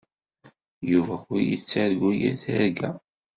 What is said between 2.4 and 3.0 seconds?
tirga.